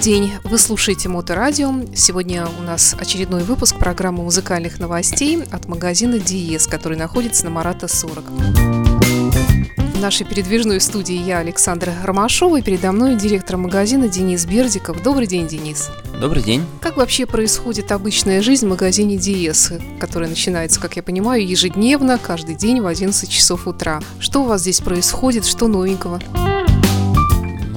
день! 0.00 0.32
Вы 0.44 0.56
слушаете 0.56 1.10
Моторадио. 1.10 1.74
Сегодня 1.94 2.46
у 2.58 2.62
нас 2.62 2.96
очередной 2.98 3.42
выпуск 3.42 3.76
программы 3.76 4.22
музыкальных 4.22 4.78
новостей 4.78 5.42
от 5.50 5.68
магазина 5.68 6.18
Диес, 6.18 6.66
который 6.66 6.96
находится 6.96 7.44
на 7.44 7.50
Марата 7.50 7.86
40. 7.86 8.24
В 8.30 10.00
нашей 10.00 10.24
передвижной 10.26 10.80
студии 10.80 11.14
я, 11.14 11.38
Александра 11.38 11.92
Ромашова, 12.02 12.60
и 12.60 12.62
передо 12.62 12.92
мной 12.92 13.16
директор 13.16 13.58
магазина 13.58 14.08
Денис 14.08 14.46
Бердиков. 14.46 15.02
Добрый 15.02 15.26
день, 15.26 15.46
Денис. 15.46 15.90
Добрый 16.18 16.42
день. 16.42 16.64
Как 16.80 16.96
вообще 16.96 17.26
происходит 17.26 17.92
обычная 17.92 18.40
жизнь 18.40 18.66
в 18.66 18.70
магазине 18.70 19.18
Диес, 19.18 19.70
которая 19.98 20.30
начинается, 20.30 20.80
как 20.80 20.96
я 20.96 21.02
понимаю, 21.02 21.46
ежедневно, 21.46 22.16
каждый 22.16 22.54
день 22.54 22.80
в 22.80 22.86
11 22.86 23.28
часов 23.28 23.66
утра? 23.66 24.00
Что 24.18 24.44
у 24.44 24.46
вас 24.46 24.62
здесь 24.62 24.80
происходит, 24.80 25.44
что 25.44 25.68
новенького? 25.68 26.20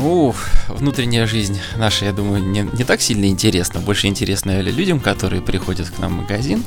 Ну, 0.03 0.35
внутренняя 0.67 1.25
жизнь 1.25 1.57
наша, 1.77 2.03
я 2.03 2.11
думаю, 2.11 2.43
не, 2.43 2.67
не 2.73 2.83
так 2.83 2.99
сильно 2.99 3.23
интересна. 3.27 3.79
Больше 3.79 4.07
интересна 4.07 4.59
людям, 4.59 4.99
которые 4.99 5.41
приходят 5.41 5.89
к 5.89 5.97
нам 5.97 6.11
в 6.11 6.21
магазин. 6.23 6.61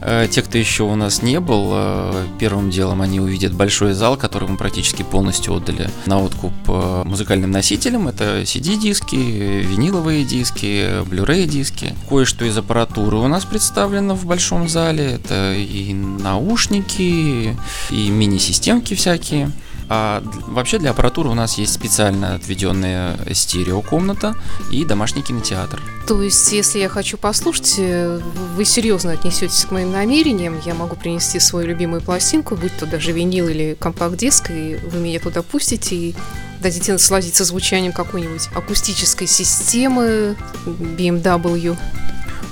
Э, 0.00 0.28
те, 0.30 0.42
кто 0.42 0.58
еще 0.58 0.84
у 0.84 0.94
нас 0.94 1.20
не 1.20 1.40
был, 1.40 1.70
э, 1.72 2.26
первым 2.38 2.70
делом 2.70 3.02
они 3.02 3.18
увидят 3.18 3.52
большой 3.52 3.94
зал, 3.94 4.16
который 4.16 4.48
мы 4.48 4.56
практически 4.56 5.02
полностью 5.02 5.54
отдали 5.54 5.90
на 6.06 6.20
откуп 6.20 6.52
э, 6.68 7.02
музыкальным 7.04 7.50
носителям. 7.50 8.06
Это 8.06 8.42
CD-диски, 8.42 9.16
виниловые 9.16 10.24
диски, 10.24 11.02
Blu-ray 11.02 11.46
диски. 11.46 11.96
Кое-что 12.08 12.44
из 12.44 12.56
аппаратуры 12.56 13.16
у 13.16 13.26
нас 13.26 13.44
представлено 13.44 14.14
в 14.14 14.24
большом 14.24 14.68
зале. 14.68 15.14
Это 15.14 15.52
и 15.52 15.92
наушники, 15.94 17.56
и 17.90 18.08
мини-системки 18.08 18.94
всякие. 18.94 19.50
А 19.88 20.22
вообще 20.46 20.78
для 20.78 20.90
аппаратуры 20.90 21.28
у 21.30 21.34
нас 21.34 21.58
есть 21.58 21.72
специально 21.72 22.34
отведенная 22.34 23.16
стереокомната 23.32 24.34
и 24.70 24.84
домашний 24.84 25.22
кинотеатр. 25.22 25.82
То 26.06 26.22
есть, 26.22 26.52
если 26.52 26.78
я 26.78 26.88
хочу 26.88 27.18
послушать, 27.18 27.74
э, 27.78 28.20
вы 28.54 28.64
серьезно 28.64 29.12
отнесетесь 29.12 29.64
к 29.64 29.70
моим 29.70 29.92
намерениям, 29.92 30.60
я 30.64 30.74
могу 30.74 30.96
принести 30.96 31.38
свою 31.38 31.68
любимую 31.68 32.00
пластинку, 32.00 32.56
будь 32.56 32.76
то 32.78 32.86
даже 32.86 33.12
винил 33.12 33.48
или 33.48 33.76
компакт-диск, 33.78 34.50
и 34.50 34.78
вы 34.90 35.00
меня 35.00 35.20
туда 35.20 35.42
пустите 35.42 35.96
и 35.96 36.14
дадите 36.60 36.92
насладиться 36.92 37.44
звучанием 37.44 37.92
какой-нибудь 37.92 38.48
акустической 38.54 39.26
системы 39.26 40.36
BMW. 40.66 41.76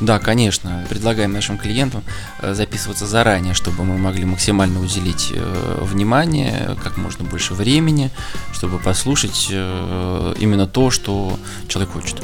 Да, 0.00 0.19
конечно. 0.19 0.84
Предлагаем 0.89 1.33
нашим 1.33 1.58
клиентам 1.58 2.02
э, 2.41 2.55
записываться 2.55 3.06
заранее, 3.06 3.55
чтобы 3.55 3.84
мы 3.84 3.97
могли 3.97 4.25
максимально 4.25 4.80
уделить 4.80 5.33
э, 5.34 5.78
внимание, 5.83 6.77
как 6.83 6.97
можно 6.97 7.25
больше 7.25 7.55
времени, 7.55 8.11
чтобы 8.53 8.78
послушать 8.78 9.48
э, 9.50 10.34
именно 10.38 10.66
то, 10.66 10.91
что 10.91 11.38
человек 11.69 11.92
хочет. 11.92 12.22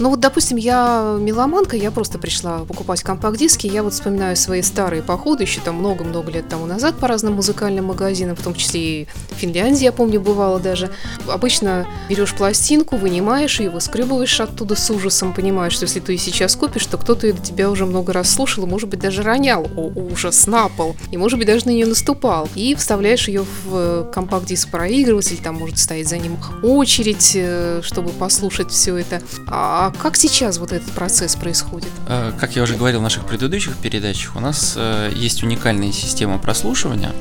Ну 0.00 0.10
вот, 0.10 0.18
допустим, 0.18 0.56
я 0.56 1.16
меломанка, 1.20 1.76
я 1.76 1.92
просто 1.92 2.18
пришла 2.18 2.58
покупать 2.64 3.02
компакт-диски, 3.02 3.68
я 3.68 3.84
вот 3.84 3.92
вспоминаю 3.92 4.36
свои 4.36 4.60
старые 4.60 5.02
походы, 5.02 5.44
еще 5.44 5.60
там 5.60 5.76
много-много 5.76 6.32
лет 6.32 6.48
тому 6.48 6.66
назад 6.66 6.96
по 6.98 7.06
разным 7.06 7.34
музыкальным 7.34 7.84
магазинам, 7.86 8.34
в 8.34 8.42
том 8.42 8.54
числе 8.54 8.80
и 9.02 9.08
в 9.30 9.34
Финляндии, 9.36 9.84
я 9.84 9.92
помню, 9.92 10.20
бывало 10.20 10.58
даже. 10.58 10.90
Обычно 11.28 11.86
берешь 12.08 12.34
пластинку, 12.34 12.96
вынимаешь 12.96 13.60
ее, 13.60 13.70
выскребываешь 13.70 14.40
оттуда 14.40 14.74
с 14.74 14.90
ужасом, 14.90 15.32
понимаешь, 15.32 15.74
что 15.74 15.84
если 15.84 16.00
ты 16.00 16.16
сейчас 16.18 16.56
купишь, 16.56 16.86
то 16.86 16.98
кто-то 16.98 17.32
до 17.32 17.40
тебя 17.40 17.70
уже 17.70 17.86
много 17.86 18.12
раз 18.12 18.30
слушал, 18.30 18.66
может 18.66 18.88
быть, 18.88 18.98
даже 18.98 19.22
ронял 19.22 19.64
о, 19.76 19.92
ужас 19.94 20.48
на 20.48 20.68
пол, 20.68 20.96
и, 21.12 21.16
может 21.16 21.38
быть, 21.38 21.46
даже 21.46 21.66
на 21.66 21.70
нее 21.70 21.86
наступал. 21.86 22.48
И 22.56 22.74
вставляешь 22.74 23.28
ее 23.28 23.44
в 23.64 24.10
компакт-диск 24.12 24.70
проигрыватель, 24.70 25.38
там 25.38 25.54
может 25.54 25.78
стоять 25.78 26.08
за 26.08 26.18
ним 26.18 26.36
очередь, 26.64 27.32
э, 27.36 27.80
чтобы 27.82 28.10
послушать 28.10 28.72
все 28.72 28.96
это. 28.96 29.22
А 29.46 29.83
а 29.84 29.90
как 29.90 30.16
сейчас 30.16 30.56
вот 30.56 30.72
этот 30.72 30.90
процесс 30.92 31.36
происходит? 31.36 31.90
Э, 32.08 32.32
как 32.40 32.56
я 32.56 32.62
уже 32.62 32.74
говорил 32.74 33.00
в 33.00 33.02
наших 33.02 33.26
предыдущих 33.26 33.76
передачах, 33.76 34.34
у 34.34 34.40
нас 34.40 34.74
э, 34.78 35.12
есть 35.14 35.42
уникальная 35.42 35.92
система 35.92 36.38
прослушивания, 36.38 37.12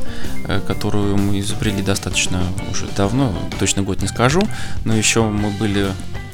э, 0.48 0.62
которую 0.66 1.18
мы 1.18 1.42
изобрели 1.42 1.82
достаточно 1.82 2.42
уже 2.72 2.88
давно, 2.96 3.34
точно 3.60 3.82
год 3.82 4.02
не 4.02 4.08
скажу, 4.08 4.42
но 4.86 4.96
еще 4.96 5.24
мы 5.24 5.50
были 5.50 5.88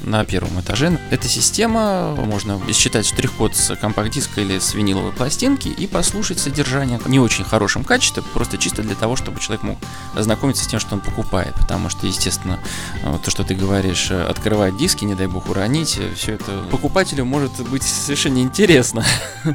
на 0.04 0.24
первом 0.26 0.60
этаже. 0.60 1.00
Эта 1.10 1.28
система, 1.28 2.16
можно 2.16 2.60
считать 2.74 3.06
штрих-код 3.06 3.56
с 3.56 3.76
компакт-диска 3.76 4.42
или 4.42 4.60
с 4.60 4.74
виниловой 4.74 5.12
пластинки 5.12 5.68
и 5.68 5.88
послушать 5.88 6.40
содержание 6.40 7.00
в 7.00 7.08
не 7.08 7.20
очень 7.20 7.44
хорошем 7.44 7.84
качестве, 7.84 8.24
просто 8.34 8.58
чисто 8.58 8.82
для 8.82 8.96
того, 8.96 9.16
чтобы 9.16 9.40
человек 9.40 9.64
мог 9.64 9.78
ознакомиться 10.16 10.64
с 10.64 10.68
тем, 10.68 10.80
что 10.80 10.96
он 10.96 11.02
покупает. 11.02 11.54
Потому 11.56 11.90
что, 11.90 12.08
естественно, 12.08 12.60
то, 13.24 13.32
что 13.32 13.44
ты 13.44 13.56
говоришь, 13.56 14.12
открывать 14.12 14.78
диски, 14.78 15.06
не 15.06 15.16
дай 15.16 15.28
бог 15.28 15.50
уронить, 15.50 16.00
все 16.16 16.34
это 16.34 16.64
покупателю 16.72 17.26
может 17.26 17.52
быть 17.70 17.84
совершенно 17.84 18.36
неинтересно. 18.36 19.04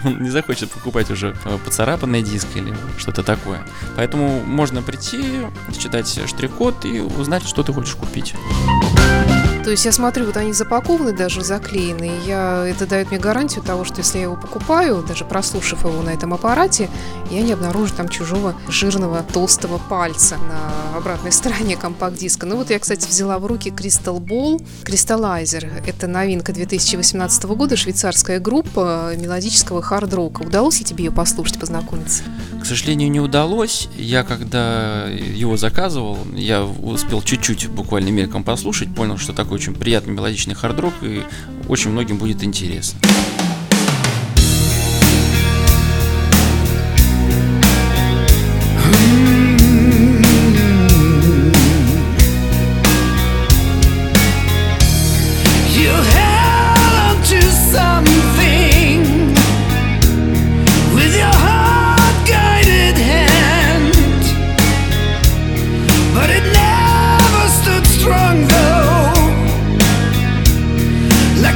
Он 0.05 0.23
не 0.23 0.31
захочет 0.31 0.71
покупать 0.71 1.11
уже 1.11 1.37
поцарапанный 1.65 2.23
диск 2.23 2.49
или 2.55 2.75
что-то 2.99 3.23
такое. 3.23 3.67
Поэтому 3.97 4.41
можно 4.45 4.83
прийти, 4.83 5.23
читать 5.79 6.21
штрих-код 6.27 6.85
и 6.85 7.01
узнать, 7.01 7.47
что 7.47 7.63
ты 7.63 7.73
хочешь 7.73 7.95
купить. 7.95 8.35
То 9.65 9.71
есть 9.71 9.87
я 9.87 9.93
смотрю, 9.93 10.27
вот 10.27 10.37
они 10.37 10.53
запакованы, 10.53 11.13
даже 11.13 11.43
заклеены. 11.43 12.05
И 12.05 12.29
я, 12.29 12.67
это 12.67 12.87
дает 12.87 13.11
мне 13.11 13.19
гарантию 13.19 13.65
того, 13.65 13.85
что 13.85 13.99
если 13.99 14.19
я 14.19 14.25
его 14.25 14.37
покупаю, 14.37 15.03
даже 15.03 15.25
прослушав 15.25 15.85
его 15.85 16.03
на 16.03 16.11
этом 16.11 16.35
аппарате, 16.35 16.91
я 17.31 17.41
не 17.41 17.53
обнаружу 17.53 17.95
там 17.95 18.11
чужого 18.11 18.55
жирного 18.69 19.23
толстого 19.23 19.79
пальца 19.79 20.37
на 20.37 20.99
обратной 20.99 21.33
стороне 21.33 21.77
компакт-диска. 21.77 22.45
Ну 22.45 22.57
вот 22.57 22.69
я, 22.69 22.79
кстати, 22.79 23.09
взяла 23.09 23.39
в 23.39 23.47
руки 23.47 23.71
Crystal 23.71 24.19
Ball 24.19 24.63
Crystallizer. 24.85 25.67
Это 25.87 26.09
новинка 26.09 26.53
2018 26.53 27.45
года, 27.45 27.77
швейцарская 27.77 28.41
группа 28.41 29.15
мелодического 29.17 29.81
хард-рока. 29.81 30.43
Удалось 30.43 30.79
ли 30.79 30.85
тебе 30.85 31.07
ее 31.07 31.11
послушать, 31.11 31.59
познакомиться? 31.59 32.23
К 32.61 32.67
сожалению, 32.67 33.11
не 33.11 33.21
удалось. 33.21 33.89
Я 33.97 34.25
когда 34.25 35.07
его 35.07 35.57
заказывал, 35.57 36.19
я 36.35 36.65
успел 36.65 37.23
чуть-чуть 37.23 37.69
буквально 37.69 38.11
мельком 38.11 38.45
послушать, 38.45 38.95
понял, 38.95 39.17
что 39.17 39.33
такой 39.33 39.54
очень 39.55 39.75
приятный 39.75 40.13
мелодичный 40.13 40.55
хард-рок 40.55 40.95
и 41.03 41.23
очень 41.69 41.91
многим 41.91 42.19
будет 42.19 42.43
интересно. 42.43 42.99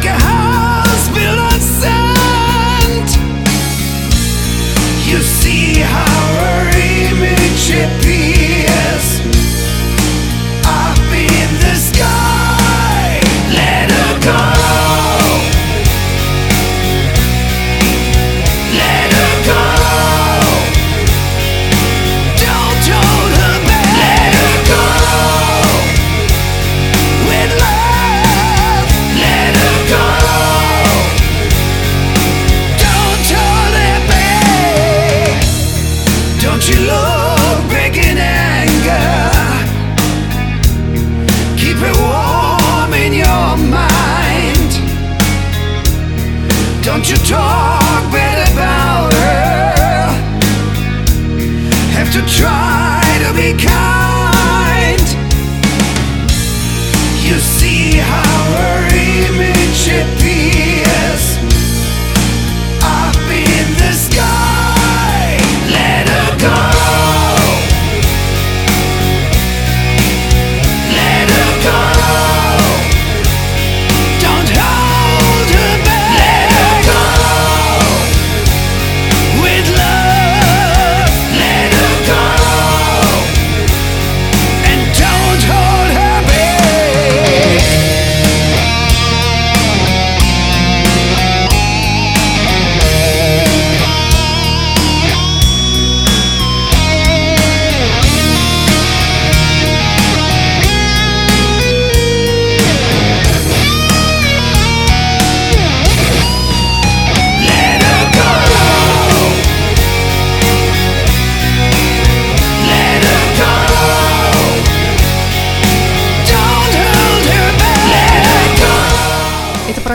like 0.00 0.22
a 0.22 0.27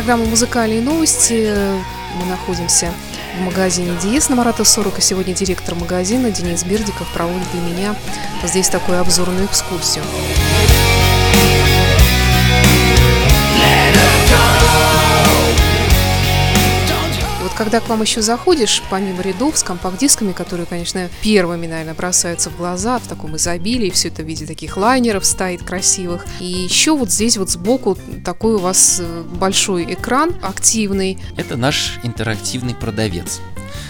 программа 0.04 0.26
«Музыкальные 0.26 0.82
новости». 0.82 1.56
Мы 2.20 2.26
находимся 2.26 2.92
в 3.38 3.42
магазине 3.42 3.98
Диес 4.02 4.28
на 4.28 4.36
Марата 4.36 4.66
40, 4.66 5.00
и 5.00 5.02
сегодня 5.02 5.34
директор 5.34 5.76
магазина 5.76 6.30
Денис 6.30 6.66
Бердиков 6.66 7.08
проводит 7.14 7.50
для 7.54 7.62
меня 7.62 7.96
здесь 8.44 8.68
такую 8.68 9.00
обзорную 9.00 9.46
экскурсию. 9.46 10.04
Когда 17.58 17.80
к 17.80 17.90
вам 17.90 18.02
еще 18.02 18.22
заходишь, 18.22 18.82
помимо 18.90 19.22
рядов 19.22 19.58
с 19.58 19.64
компакт-дисками, 19.64 20.32
которые, 20.32 20.66
конечно, 20.66 21.10
первыми, 21.22 21.68
наверное, 21.68 21.94
бросаются 21.94 22.50
в 22.50 22.58
глаза 22.58 23.00
в 23.00 23.08
таком 23.08 23.36
изобилии, 23.36 23.90
все 23.90 24.08
это 24.08 24.24
в 24.24 24.26
виде 24.26 24.46
таких 24.46 24.78
лайнеров 24.78 25.26
стоит 25.26 25.64
красивых. 25.64 26.26
И 26.40 26.46
еще 26.46 26.96
вот 26.96 27.12
здесь 27.12 27.38
вот 27.38 27.50
сбоку 27.50 27.98
такой 28.24 28.56
у 28.56 28.60
вас 28.60 29.00
э, 29.02 29.24
большой 29.36 29.94
экран 29.94 30.36
активный. 30.42 31.20
Это 31.38 31.58
наш 31.58 32.00
интерактивный 32.04 32.76
продавец. 32.76 33.42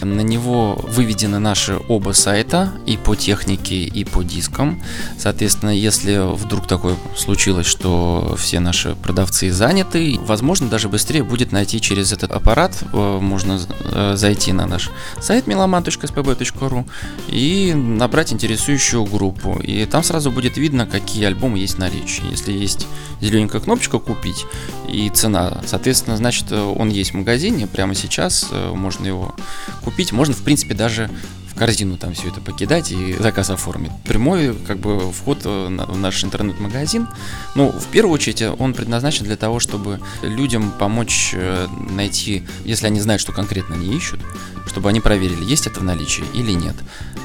На 0.03 0.21
него 0.21 0.75
выведены 0.87 1.39
наши 1.39 1.79
оба 1.87 2.11
сайта 2.11 2.73
и 2.85 2.97
по 2.97 3.15
технике, 3.15 3.83
и 3.83 4.03
по 4.03 4.23
дискам. 4.23 4.81
Соответственно, 5.17 5.69
если 5.69 6.35
вдруг 6.35 6.67
такое 6.67 6.95
случилось, 7.17 7.65
что 7.67 8.35
все 8.37 8.59
наши 8.59 8.95
продавцы 8.95 9.51
заняты, 9.51 10.19
возможно, 10.25 10.67
даже 10.67 10.89
быстрее 10.89 11.23
будет 11.23 11.51
найти 11.51 11.79
через 11.79 12.11
этот 12.11 12.31
аппарат. 12.31 12.83
Э, 12.93 13.19
можно 13.19 13.59
э, 13.91 14.13
зайти 14.15 14.53
на 14.53 14.65
наш 14.65 14.89
сайт 15.21 15.47
meloman.spb.ru 15.47 16.85
и 17.27 17.73
набрать 17.73 18.33
интересующую 18.33 19.05
группу. 19.05 19.59
И 19.59 19.85
там 19.85 20.03
сразу 20.03 20.31
будет 20.31 20.57
видно, 20.57 20.85
какие 20.85 21.25
альбомы 21.25 21.59
есть 21.59 21.75
в 21.75 21.79
наличии. 21.79 22.23
Если 22.29 22.51
есть 22.51 22.87
зелененькая 23.21 23.61
кнопочка 23.61 23.99
«Купить» 23.99 24.45
и 24.89 25.09
цена, 25.09 25.61
соответственно, 25.65 26.17
значит, 26.17 26.51
он 26.51 26.89
есть 26.89 27.11
в 27.11 27.17
магазине 27.17 27.67
прямо 27.67 27.95
сейчас, 27.95 28.47
э, 28.51 28.73
можно 28.73 29.05
его 29.05 29.35
купить, 29.83 29.92
можно, 30.11 30.33
в 30.33 30.41
принципе, 30.41 30.73
даже 30.73 31.09
корзину 31.55 31.97
там 31.97 32.13
все 32.13 32.29
это 32.29 32.41
покидать 32.41 32.91
и 32.91 33.13
заказ 33.19 33.49
оформить. 33.49 33.91
Прямой 34.05 34.55
как 34.67 34.79
бы 34.79 35.11
вход 35.11 35.39
э, 35.45 35.67
в 35.67 35.97
наш 35.97 36.23
интернет-магазин. 36.23 37.07
Ну, 37.55 37.71
в 37.71 37.85
первую 37.87 38.13
очередь, 38.13 38.41
он 38.41 38.73
предназначен 38.73 39.25
для 39.25 39.35
того, 39.35 39.59
чтобы 39.59 39.99
людям 40.21 40.71
помочь 40.77 41.31
э, 41.33 41.67
найти, 41.89 42.43
если 42.65 42.87
они 42.87 42.99
знают, 42.99 43.21
что 43.21 43.31
конкретно 43.31 43.75
они 43.75 43.95
ищут, 43.95 44.19
чтобы 44.67 44.89
они 44.89 44.99
проверили, 44.99 45.43
есть 45.43 45.67
это 45.67 45.79
в 45.79 45.83
наличии 45.83 46.23
или 46.33 46.51
нет. 46.51 46.75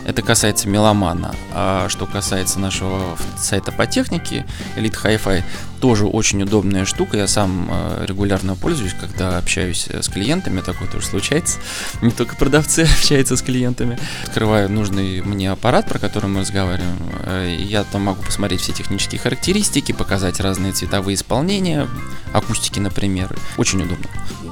Это 0.04 0.22
касается 0.22 0.68
меломана. 0.68 1.34
А 1.52 1.88
что 1.88 2.06
касается 2.06 2.58
нашего 2.58 3.16
сайта 3.36 3.72
по 3.72 3.86
технике, 3.86 4.46
Elite 4.76 4.96
Hi-Fi, 5.02 5.44
тоже 5.80 6.06
очень 6.06 6.42
удобная 6.42 6.84
штука. 6.84 7.18
Я 7.18 7.28
сам 7.28 7.68
э, 7.70 8.04
регулярно 8.06 8.56
пользуюсь, 8.56 8.94
когда 8.98 9.38
общаюсь 9.38 9.86
э, 9.88 10.02
с 10.02 10.08
клиентами, 10.08 10.60
такое 10.60 10.88
тоже 10.88 11.06
случается. 11.06 11.58
Не 12.02 12.10
только 12.10 12.36
продавцы 12.36 12.80
общаются 12.98 13.36
с 13.36 13.42
клиентами. 13.42 13.98
Открываю 14.24 14.70
нужный 14.70 15.20
мне 15.22 15.50
аппарат, 15.50 15.88
про 15.88 15.98
который 15.98 16.28
мы 16.28 16.40
разговариваем. 16.40 16.98
Э, 17.24 17.56
я 17.58 17.84
там 17.84 18.02
могу 18.02 18.22
посмотреть 18.22 18.60
все 18.60 18.72
технические 18.72 19.20
характеристики, 19.20 19.92
показать 19.92 20.40
разные 20.40 20.72
цветовые 20.72 21.14
исполнения, 21.14 21.88
акустики, 22.32 22.78
например. 22.78 23.36
Очень 23.56 23.82
удобно. 23.82 24.08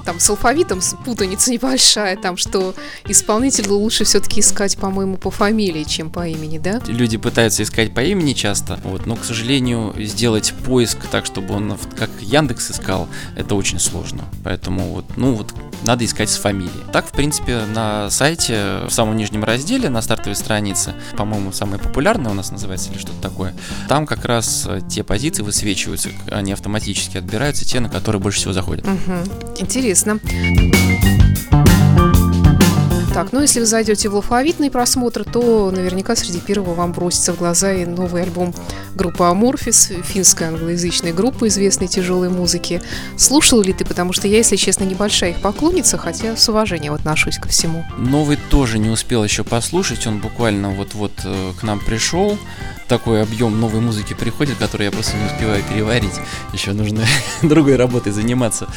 Там 0.07 0.21
с 0.21 0.31
алфавитом 0.31 0.81
путаница 1.05 1.51
небольшая, 1.51 2.17
там 2.17 2.37
что 2.37 2.77
исполнителю 3.09 3.75
лучше 3.75 4.05
все-таки 4.05 4.41
искать, 4.41 4.77
по-моему, 4.79 5.17
по 5.17 5.33
фамилии, 5.33 5.83
чем 5.83 6.11
по 6.11 6.29
имени, 6.29 6.59
да? 6.59 6.81
Люди 6.87 7.17
пытаются 7.17 7.65
искать 7.65 7.93
по 7.93 8.05
имени 8.05 8.33
часто, 8.33 8.79
вот, 8.85 9.05
но, 9.07 9.17
к 9.17 9.25
сожалению, 9.25 9.93
сделать 9.99 10.55
поиск 10.65 10.99
так, 11.11 11.27
чтобы 11.27 11.55
он 11.55 11.77
как 11.99 12.09
Яндекс 12.21 12.71
искал, 12.71 13.09
это 13.35 13.57
очень 13.57 13.81
сложно. 13.81 14.23
Поэтому 14.45 14.93
вот, 14.93 15.05
ну 15.17 15.35
вот, 15.35 15.53
надо 15.83 16.05
искать 16.05 16.31
с 16.31 16.37
фамилией. 16.37 16.71
Так, 16.93 17.09
в 17.09 17.11
принципе, 17.13 17.63
на 17.75 18.09
сайте, 18.09 18.83
в 18.89 18.91
самом 18.91 19.17
нижнем 19.17 19.43
разделе, 19.43 19.89
на 19.89 20.03
стартовой 20.03 20.37
странице, 20.37 20.95
по-моему, 21.17 21.51
самое 21.51 21.83
популярное 21.83 22.31
у 22.31 22.35
нас 22.35 22.53
называется 22.53 22.93
или 22.93 22.99
что-то 22.99 23.21
такое, 23.21 23.55
там 23.89 24.07
как 24.07 24.25
раз 24.25 24.67
э, 24.69 24.83
те 24.89 25.03
позиции 25.03 25.43
высвечиваются, 25.43 26.11
они 26.31 26.53
автоматически 26.53 27.17
отбираются, 27.17 27.65
те, 27.65 27.81
на 27.81 27.89
которые 27.89 28.23
больше 28.23 28.39
всего 28.39 28.53
заходят. 28.53 28.87
Угу. 28.87 29.57
Интересно. 29.59 29.96
Так, 33.17 33.33
ну 33.33 33.41
если 33.41 33.61
вы 33.61 33.65
зайдете 33.67 34.11
в 34.11 34.15
алфавитный 34.17 34.71
просмотр, 34.71 35.25
то 35.25 35.71
наверняка 35.71 36.15
среди 36.17 36.39
первого 36.39 36.75
вам 36.75 36.93
бросится 36.93 37.33
в 37.33 37.39
глаза 37.39 37.73
и 37.73 37.87
новый 37.87 38.25
альбом 38.25 38.53
группы 38.95 39.25
Аморфис, 39.25 39.91
финской 40.05 40.49
англоязычной 40.49 41.15
группы 41.15 41.49
известной 41.49 41.89
тяжелой 41.89 42.29
музыки. 42.29 42.83
Слушал 43.17 43.63
ли 43.63 43.73
ты, 43.73 43.87
потому 43.87 44.13
что 44.13 44.29
я, 44.29 44.37
если 44.37 44.57
честно, 44.57 44.85
небольшая 44.85 45.31
их 45.31 45.41
поклонница, 45.41 45.97
хотя 45.97 46.37
с 46.37 46.47
уважением 46.51 46.93
отношусь 46.93 47.39
ко 47.39 47.49
всему. 47.49 47.87
Новый 47.97 48.37
тоже 48.51 48.79
не 48.79 48.91
успел 48.91 49.25
еще 49.25 49.45
послушать, 49.45 50.07
он 50.07 50.19
буквально 50.19 50.69
вот-вот 50.73 51.13
э, 51.25 51.53
к 51.59 51.63
нам 51.63 51.81
пришел 51.81 52.39
такой 52.89 53.23
объем 53.23 53.61
новой 53.61 53.81
музыки 53.81 54.15
приходит, 54.15 54.59
который 54.59 54.85
я 54.85 54.91
просто 54.91 55.17
не 55.17 55.27
успеваю 55.27 55.63
переварить. 55.65 56.15
Еще 56.53 56.73
нужно 56.73 57.05
другой 57.43 57.77
работой 57.77 58.13
заниматься. 58.13 58.69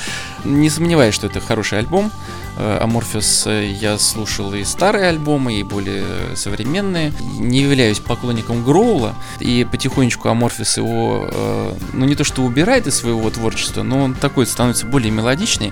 Не 0.43 0.69
сомневаюсь, 0.69 1.15
что 1.15 1.27
это 1.27 1.39
хороший 1.39 1.79
альбом. 1.79 2.11
Аморфис 2.59 3.47
э, 3.47 3.71
я 3.79 3.97
слушал 3.97 4.53
и 4.53 4.65
старые 4.65 5.07
альбомы, 5.07 5.53
и 5.53 5.63
более 5.63 6.35
современные. 6.35 7.13
Не 7.39 7.61
являюсь 7.61 7.99
поклонником 7.99 8.65
Гроула, 8.65 9.15
и 9.39 9.65
потихонечку 9.69 10.27
Аморфис 10.27 10.75
его, 10.77 11.29
э, 11.31 11.73
ну 11.93 12.05
не 12.05 12.15
то 12.15 12.25
что 12.25 12.41
убирает 12.41 12.85
из 12.85 12.95
своего 12.95 13.29
творчества, 13.29 13.83
но 13.83 14.03
он 14.03 14.13
такой 14.13 14.45
становится 14.45 14.85
более 14.85 15.11
мелодичный, 15.11 15.71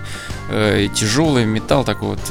э, 0.50 0.88
тяжелый 0.94 1.46
металл, 1.46 1.84
такой 1.84 2.10
вот 2.10 2.22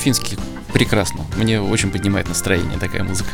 финский 0.00 0.38
прекрасно. 0.74 1.20
Мне 1.36 1.60
очень 1.60 1.90
поднимает 1.90 2.28
настроение 2.28 2.78
такая 2.78 3.04
музыка. 3.04 3.30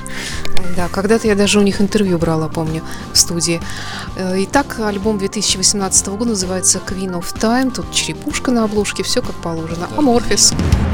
Да, 0.77 0.89
когда-то 0.89 1.27
я 1.27 1.35
даже 1.35 1.59
у 1.59 1.63
них 1.63 1.81
интервью 1.81 2.19
брала, 2.19 2.49
помню, 2.49 2.83
в 3.13 3.19
студии. 3.19 3.61
Э, 4.17 4.35
итак, 4.45 4.79
альбом 4.79 5.19
2018 5.19 6.07
года 6.09 6.31
называется 6.31 6.81
Queen 6.87 7.19
of 7.19 7.35
Time. 7.35 7.73
Тут 7.75 7.91
черепушка 7.93 8.53
на 8.53 8.65
обложке, 8.65 9.03
все 9.03 9.23
как 9.23 9.35
положено. 9.37 9.89
Да. 9.91 9.99
Аморфис. 9.99 10.53
seduce 10.53 10.90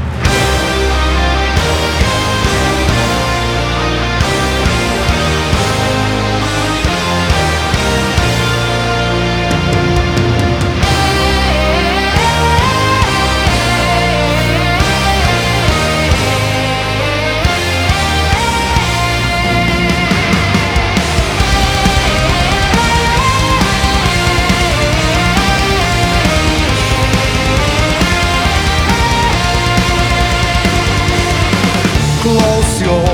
pouco 32.27 32.89
ou 32.89 33.06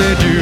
said 0.00 0.22
you 0.22 0.39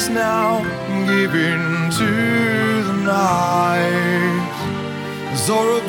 eyes 0.00 0.08
now, 0.08 0.62
give 1.06 1.34
in 1.34 1.90
to 1.90 2.82
the 2.84 2.92
night. 3.04 4.46
Soar 5.36 5.80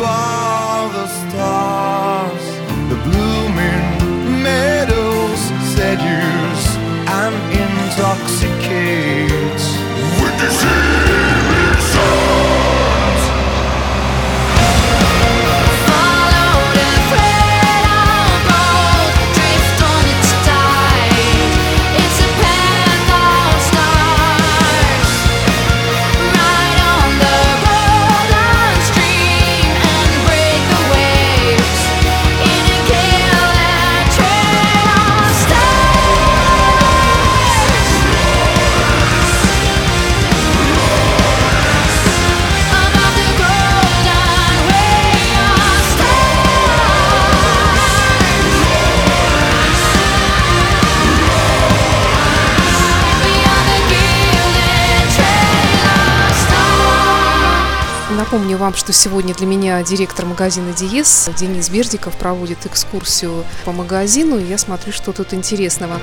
вам, 58.62 58.75
что 58.75 58.94
сегодня 58.94 59.34
для 59.34 59.48
меня 59.48 59.82
директор 59.82 60.24
магазина 60.24 60.72
Диес 60.72 61.32
Денис 61.36 61.68
Бердиков 61.68 62.15
проводит 62.15 62.68
экскурсию 62.68 63.44
по 63.65 63.72
магазину, 63.72 64.38
и 64.38 64.44
я 64.44 64.60
смотрю, 64.60 64.94
что 64.94 65.13
тут 65.13 65.34
интересного. 65.34 66.00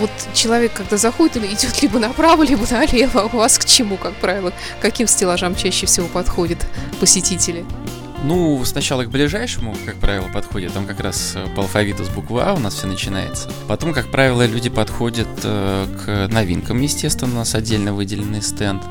Вот 0.00 0.10
человек, 0.34 0.72
когда 0.72 0.96
заходит, 0.96 1.36
или 1.36 1.46
идет 1.46 1.80
либо 1.80 2.00
направо, 2.00 2.42
либо 2.42 2.66
налево, 2.68 3.20
а 3.20 3.26
у 3.26 3.36
вас 3.38 3.56
к 3.56 3.64
чему, 3.64 3.96
как 3.96 4.14
правило, 4.14 4.52
каким 4.80 5.06
стеллажам 5.06 5.54
чаще 5.54 5.86
всего 5.86 6.08
подходят 6.08 6.58
посетители? 6.98 7.64
Ну, 8.24 8.64
сначала 8.64 9.04
к 9.04 9.10
ближайшему, 9.10 9.76
как 9.86 9.96
правило, 9.96 10.28
подходят. 10.32 10.72
Там 10.72 10.86
как 10.86 11.00
раз 11.00 11.34
э, 11.36 11.46
по 11.54 11.62
алфавиту 11.62 12.04
с 12.04 12.08
буквы 12.08 12.42
А 12.42 12.54
у 12.54 12.58
нас 12.58 12.74
все 12.74 12.86
начинается. 12.86 13.50
Потом, 13.68 13.92
как 13.92 14.10
правило, 14.10 14.44
люди 14.44 14.68
подходят 14.68 15.28
э, 15.44 15.86
к 16.04 16.32
новинкам, 16.32 16.80
естественно, 16.80 17.32
у 17.32 17.36
нас 17.36 17.54
отдельно 17.54 17.94
выделенный 17.94 18.42
стенд. 18.42 18.82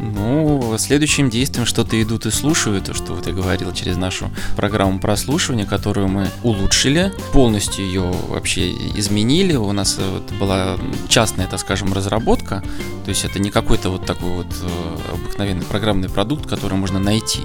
Ну, 0.00 0.74
следующим 0.76 1.30
действием 1.30 1.66
что-то 1.66 2.02
идут 2.02 2.26
и 2.26 2.30
слушают, 2.32 2.86
то, 2.86 2.94
что 2.94 3.14
вот 3.14 3.28
я 3.28 3.32
говорил, 3.32 3.72
через 3.72 3.96
нашу 3.96 4.28
программу 4.56 4.98
прослушивания, 4.98 5.66
которую 5.66 6.08
мы 6.08 6.28
улучшили, 6.42 7.12
полностью 7.32 7.84
ее 7.84 8.12
вообще 8.28 8.72
изменили. 8.72 9.54
У 9.54 9.70
нас 9.70 9.98
э, 10.00 10.10
вот 10.10 10.32
была 10.38 10.76
частная, 11.08 11.46
так 11.46 11.60
скажем, 11.60 11.92
разработка, 11.92 12.62
то 13.04 13.10
есть 13.10 13.24
это 13.24 13.38
не 13.38 13.50
какой-то 13.50 13.90
вот 13.90 14.04
такой 14.04 14.30
вот 14.30 14.52
обыкновенный 15.12 15.64
программный 15.64 16.08
продукт, 16.08 16.48
который 16.48 16.74
можно 16.74 16.98
найти. 16.98 17.42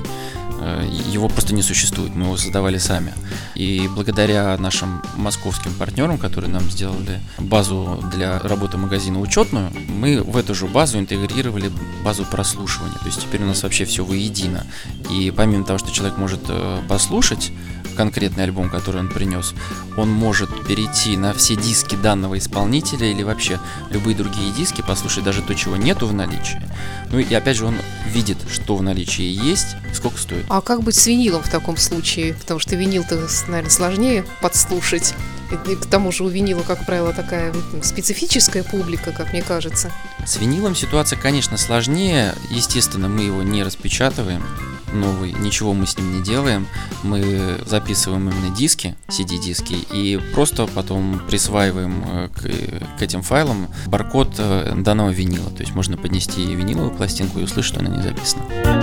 Его 1.11 1.27
просто 1.29 1.53
не 1.53 1.61
существует, 1.61 2.15
мы 2.15 2.25
его 2.25 2.38
создавали 2.38 2.77
сами. 2.77 3.13
И 3.55 3.89
благодаря 3.93 4.57
нашим 4.57 5.01
московским 5.15 5.73
партнерам, 5.73 6.17
которые 6.17 6.51
нам 6.51 6.69
сделали 6.69 7.19
базу 7.38 8.03
для 8.11 8.39
работы 8.39 8.77
магазина 8.77 9.19
учетную, 9.19 9.71
мы 9.88 10.21
в 10.21 10.38
эту 10.38 10.55
же 10.55 10.65
базу 10.65 10.99
интегрировали 10.99 11.71
базу 12.03 12.25
прослушивания. 12.25 12.97
То 12.99 13.05
есть 13.05 13.21
теперь 13.21 13.43
у 13.43 13.45
нас 13.45 13.63
вообще 13.63 13.85
все 13.85 14.03
воедино. 14.03 14.65
И 15.11 15.31
помимо 15.35 15.65
того, 15.65 15.79
что 15.79 15.91
человек 15.91 16.17
может 16.17 16.41
э, 16.47 16.81
послушать 16.88 17.51
конкретный 18.00 18.46
альбом, 18.46 18.70
который 18.70 19.01
он 19.01 19.10
принес, 19.10 19.53
он 19.98 20.10
может 20.10 20.50
перейти 20.65 21.18
на 21.18 21.34
все 21.34 21.58
диски 21.58 21.98
данного 21.98 22.38
исполнителя 22.38 23.12
или 23.12 23.24
вообще 23.24 23.60
любые 23.89 24.15
другие 24.15 24.53
диски, 24.53 24.82
послушать 24.82 25.25
даже 25.25 25.41
то, 25.41 25.53
чего 25.53 25.75
нету 25.75 26.08
в 26.08 26.13
наличии. 26.13 26.62
Ну 27.12 27.20
и 27.20 27.34
опять 27.34 27.58
же 27.58 27.65
он 27.65 27.75
видит, 28.08 28.38
что 28.50 28.77
в 28.77 28.82
наличии 28.82 29.25
есть, 29.25 29.75
сколько 29.94 30.18
стоит. 30.18 30.46
А 30.48 30.62
как 30.62 30.82
быть 30.82 30.96
с 30.96 31.08
винилом 31.08 31.44
в 31.44 31.50
таком 31.50 31.75
случае? 31.75 32.36
Потому 32.36 32.62
что 32.62 32.77
винил-то, 32.77 33.20
наверное, 33.50 33.70
сложнее 33.70 34.25
подслушать. 34.41 35.13
И 35.51 35.75
к 35.75 35.86
тому 35.86 36.12
же 36.12 36.24
у 36.24 36.27
винила, 36.27 36.62
как 36.62 36.86
правило, 36.86 37.13
такая 37.13 37.53
специфическая 37.82 38.63
публика, 38.63 39.12
как 39.12 39.34
мне 39.34 39.41
кажется. 39.41 39.91
С 40.25 40.38
винилом 40.38 40.75
ситуация, 40.75 41.18
конечно, 41.18 41.58
сложнее. 41.58 42.34
Естественно, 42.50 43.08
мы 43.08 43.24
его 43.24 43.41
не 43.41 43.63
распечатываем 43.63 44.44
новый, 44.94 45.34
ничего 45.34 45.74
мы 45.74 45.86
с 45.86 45.98
ним 45.98 46.18
не 46.18 46.24
делаем. 46.24 46.68
Мы 47.03 47.58
записываем 47.65 48.29
именно 48.29 48.56
диски, 48.56 48.96
CD-диски, 49.08 49.74
и 49.91 50.20
просто 50.34 50.68
потом 50.68 51.22
присваиваем 51.27 52.03
э, 52.06 52.29
к, 52.29 53.00
к 53.00 53.01
этим 53.01 53.22
файлам 53.22 53.68
баркод 53.88 54.36
э, 54.38 54.74
данного 54.77 55.10
винила. 55.10 55.50
То 55.51 55.62
есть 55.62 55.74
можно 55.74 55.98
поднести 55.98 56.44
виниловую 56.56 56.91
пластинку 56.91 57.39
и 57.39 57.44
услышать, 57.44 57.74
что 57.74 57.84
на 57.84 57.89
ней 57.89 58.01
записано. 58.01 58.78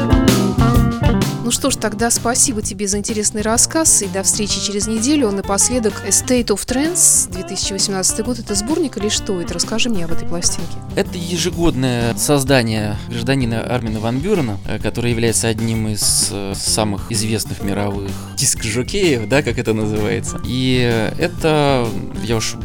Ну 1.46 1.52
что 1.52 1.70
ж, 1.70 1.76
тогда 1.76 2.10
спасибо 2.10 2.60
тебе 2.60 2.88
за 2.88 2.98
интересный 2.98 3.40
рассказ 3.40 4.02
и 4.02 4.08
до 4.08 4.24
встречи 4.24 4.60
через 4.60 4.88
неделю. 4.88 5.30
Напоследок 5.30 5.94
State 6.08 6.46
of 6.46 6.66
Trance 6.66 7.30
2018 7.30 8.24
год. 8.24 8.40
Это 8.40 8.56
сборник 8.56 8.96
или 8.96 9.08
что 9.08 9.40
это? 9.40 9.54
Расскажи 9.54 9.88
мне 9.88 10.06
об 10.06 10.10
этой 10.10 10.26
пластинке. 10.26 10.76
Это 10.96 11.16
ежегодное 11.16 12.16
создание 12.16 12.96
гражданина 13.08 13.60
Армина 13.60 14.00
Ван 14.00 14.18
Бюрена, 14.18 14.58
э, 14.66 14.80
который 14.80 15.12
является 15.12 15.46
одним 15.46 15.86
из 15.86 16.30
э, 16.32 16.54
самых 16.56 17.12
известных 17.12 17.62
мировых 17.62 18.10
диск-жокеев, 18.36 19.28
да, 19.28 19.44
как 19.44 19.56
это 19.56 19.72
называется. 19.72 20.40
И 20.44 20.78
это, 21.16 21.88
я 22.24 22.38
уж 22.38 22.56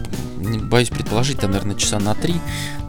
боюсь 0.42 0.90
предположить, 0.90 1.40
там, 1.40 1.52
наверное, 1.52 1.76
часа 1.76 2.00
на 2.00 2.16
три, 2.16 2.34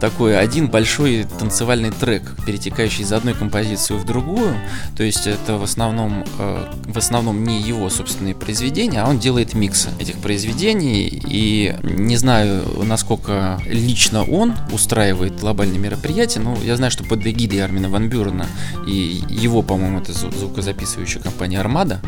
такой 0.03 0.37
один 0.37 0.67
большой 0.67 1.25
танцевальный 1.39 1.91
трек, 1.91 2.23
перетекающий 2.45 3.03
из 3.03 3.13
одной 3.13 3.33
композиции 3.33 3.93
в 3.93 4.03
другую. 4.03 4.53
То 4.97 5.03
есть 5.03 5.27
это 5.27 5.55
в 5.55 5.63
основном, 5.63 6.25
э, 6.39 6.65
в 6.87 6.97
основном 6.97 7.41
не 7.45 7.61
его 7.61 7.89
собственные 7.89 8.35
произведения, 8.35 9.01
а 9.01 9.07
он 9.07 9.17
делает 9.17 9.53
миксы 9.53 9.91
этих 9.99 10.17
произведений. 10.17 11.21
И 11.25 11.73
не 11.83 12.17
знаю, 12.17 12.65
насколько 12.83 13.61
лично 13.65 14.25
он 14.25 14.55
устраивает 14.73 15.39
глобальные 15.39 15.79
мероприятия, 15.79 16.41
но 16.41 16.57
я 16.65 16.75
знаю, 16.75 16.91
что 16.91 17.05
под 17.05 17.25
эгидой 17.25 17.63
Армина 17.63 17.87
Ван 17.87 18.09
Бюрена 18.09 18.47
и 18.85 19.23
его, 19.29 19.61
по-моему, 19.61 19.99
это 19.99 20.11
зву- 20.11 20.37
звукозаписывающая 20.37 21.21
компания 21.21 21.61
Армада, 21.61 22.01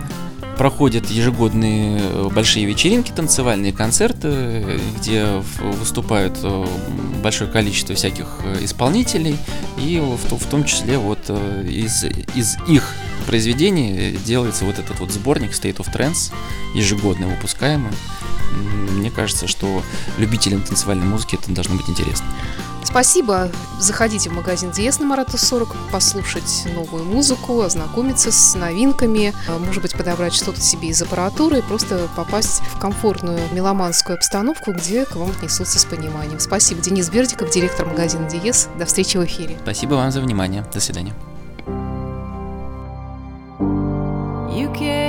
проходят 0.58 1.10
ежегодные 1.10 2.00
э, 2.02 2.30
большие 2.34 2.66
вечеринки, 2.66 3.12
танцевальные 3.12 3.74
концерты, 3.74 4.30
э, 4.32 4.80
где 4.98 5.26
выступают 5.80 6.38
э, 6.44 6.66
большое 7.22 7.50
количество 7.50 7.85
всяких 7.94 8.26
э, 8.44 8.64
исполнителей, 8.64 9.38
и 9.78 10.00
в, 10.00 10.38
в 10.38 10.50
том 10.50 10.64
числе 10.64 10.98
вот 10.98 11.20
э, 11.28 11.68
из, 11.68 12.04
из 12.34 12.58
их 12.68 12.94
произведений 13.28 14.18
делается 14.26 14.66
вот 14.66 14.80
этот 14.80 15.00
вот 15.00 15.12
сборник 15.12 15.52
State 15.52 15.78
of 15.78 15.94
Trance, 15.94 16.34
ежегодно 16.74 17.28
выпускаемый. 17.28 17.92
Мне 18.92 19.12
кажется, 19.12 19.48
что 19.48 19.84
любителям 20.18 20.62
танцевальной 20.62 21.06
музыки 21.06 21.36
это 21.36 21.52
должно 21.52 21.76
быть 21.76 21.90
интересно. 21.90 22.26
Спасибо. 22.86 23.50
Заходите 23.80 24.30
в 24.30 24.34
магазин 24.34 24.72
Диес 24.72 25.00
на 25.00 25.06
Марата 25.06 25.38
40, 25.38 25.76
послушать 25.92 26.66
новую 26.74 27.04
музыку, 27.04 27.62
ознакомиться 27.62 28.32
с 28.32 28.56
новинками, 28.56 29.34
а, 29.50 29.58
может 29.58 29.82
быть, 29.82 29.94
подобрать 29.94 30.34
что-то 30.34 30.62
себе 30.62 30.90
из 30.90 31.02
аппаратуры 31.02 31.60
и 31.60 31.62
просто 31.62 32.08
попасть 32.16 32.62
в 32.74 32.80
комфортную 32.80 33.40
меломанскую 33.52 34.16
обстановку, 34.16 34.72
где 34.72 35.06
к 35.06 35.16
вам 35.16 35.32
отнесутся 35.32 35.80
с 35.80 35.86
пониманием. 35.86 36.40
Спасибо. 36.40 36.82
Денис 36.82 37.10
Бердиков, 37.10 37.50
директор 37.50 37.86
магазина 37.86 38.30
Диес. 38.30 38.70
До 38.80 38.86
встречи 38.86 39.18
в 39.18 39.26
эфире. 39.26 39.58
Спасибо 39.64 39.96
вам 39.96 40.12
за 40.12 40.22
внимание. 40.22 40.66
До 40.74 40.80
свидания. 40.80 41.14
You 44.56 44.72
came 44.74 45.05